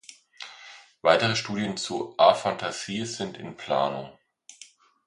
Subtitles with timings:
[1.03, 4.11] Weitere Studien zu Afantasie sind in Planung.